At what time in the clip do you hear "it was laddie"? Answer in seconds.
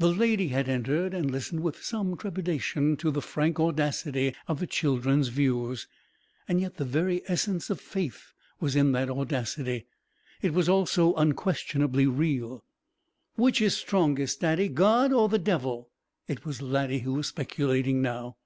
16.26-17.02